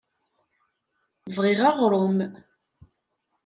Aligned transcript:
Bɣiɣ 1.35 1.61
aɣrum. 1.71 2.17